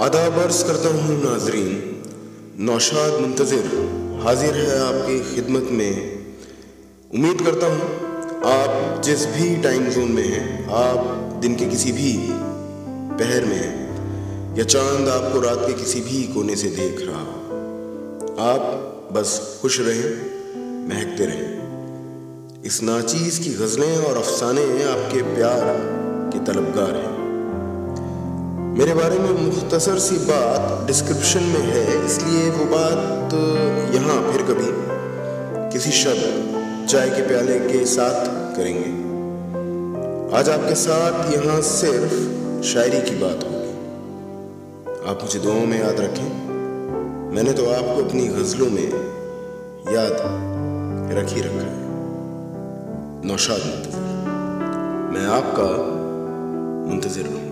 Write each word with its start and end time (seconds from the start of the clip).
आदाब 0.00 0.38
अर्ज़ 0.38 0.62
करता 0.64 0.88
हूँ, 0.88 1.14
नाजरीन। 1.24 1.72
नौशाद 2.58 3.20
मुंतज़िर 3.20 3.66
हाजिर 4.24 4.54
है 4.54 4.78
आपकी 4.80 5.18
खिदमत 5.34 5.66
में। 5.70 5.94
उम्मीद 7.14 7.42
करता 7.42 7.66
हूँ, 7.66 7.88
आप 8.44 9.02
जिस 9.04 9.26
भी 9.26 9.56
टाइम 9.62 9.90
जोन 9.90 10.12
में 10.12 10.24
हैं, 10.24 10.68
आप 10.68 11.38
दिन 11.42 11.56
के 11.56 11.66
किसी 11.66 11.92
भी 11.92 12.16
पहर 13.18 13.44
में 13.44 13.56
हैं, 13.56 14.56
या 14.58 14.64
चाँद 14.64 15.08
आपको 15.08 15.40
रात 15.40 15.66
के 15.66 15.72
किसी 15.72 16.00
भी 16.00 16.22
कोने 16.24 16.56
से 16.56 16.70
देख 16.70 17.06
रहा 17.08 17.20
हो, 17.20 18.34
आप 18.38 19.10
बस 19.12 19.38
खुश 19.62 19.80
रहें, 19.80 20.10
महकते 20.88 21.26
रहें। 21.26 22.62
इस 22.62 22.82
नाचीज 22.82 23.38
की 23.38 23.54
गज़लें 23.54 23.96
और 23.98 24.16
अफसाने 24.16 24.62
आपके 24.84 25.22
प्यार 25.34 25.74
के 26.32 26.44
तलबगार 26.44 26.96
हैं। 26.96 27.29
मेरे 28.80 28.92
बारे 28.94 29.16
में 29.18 29.32
मुख्तसर 29.36 29.98
सी 29.98 30.16
बात 30.18 30.86
डिस्क्रिप्शन 30.86 31.42
में 31.44 31.64
है, 31.64 32.04
इसलिए 32.04 32.50
वो 32.50 32.64
बात 32.64 33.34
यहाँ 33.94 34.14
फिर 34.28 34.42
कभी 34.42 34.68
किसी 35.72 35.90
शब्द 35.92 36.86
चाय 36.90 37.10
के 37.10 37.26
प्याले 37.28 37.58
के 37.58 37.84
साथ 37.86 38.24
करेंगे। 38.56 38.92
आज 40.38 40.48
आपके 40.48 40.74
साथ 40.74 41.32
यहाँ 41.32 41.60
सिर्फ़ 41.62 42.14
शायरी 42.70 43.00
की 43.10 43.18
बात 43.18 43.44
होगी। 43.44 43.74
आप 45.10 45.18
मुझे 45.22 45.38
दुआओं 45.38 45.66
में 45.66 45.78
याद 45.80 46.00
रखें। 46.00 46.30
मैंने 47.36 47.52
तो 47.52 47.70
आपको 47.72 47.98
अपनी 48.04 48.26
गज़लों 48.30 48.70
में 48.70 48.88
याद 49.90 50.16
रख 51.18 51.28
ही 51.34 51.40
रखा 51.40 51.68
है। 51.68 51.76
नौशाद 53.28 53.62
मैं 55.14 55.26
आपका 55.36 55.70
मुंतजर 56.90 57.22
रहूँ 57.22 57.48